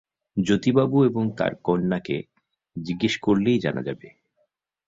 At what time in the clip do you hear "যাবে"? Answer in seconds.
3.83-4.07